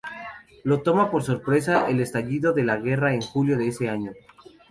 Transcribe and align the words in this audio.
Lo 0.63 0.81
toma 0.81 1.11
por 1.11 1.21
sorpresa 1.21 1.87
el 1.87 1.99
estallido 1.99 2.53
de 2.53 2.63
la 2.63 2.77
guerra 2.77 3.13
en 3.13 3.21
julio 3.21 3.55
de 3.55 3.67
ese 3.67 3.87
año. 3.87 4.13